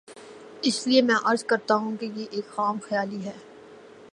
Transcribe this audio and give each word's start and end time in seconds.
اس 0.61 0.87
لیے 0.87 1.01
میں 1.01 1.15
عرض 1.23 1.43
کرتا 1.43 1.75
ہوں 1.75 1.97
کہ 1.97 2.07
یہ 2.15 2.25
ایک 2.31 2.47
خام 2.47 2.77
خیالی 2.83 3.25
ہے۔ 3.25 3.37